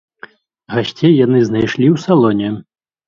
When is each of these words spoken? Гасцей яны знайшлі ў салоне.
Гасцей 0.75 1.13
яны 1.25 1.39
знайшлі 1.49 1.85
ў 1.93 2.05
салоне. 2.09 2.49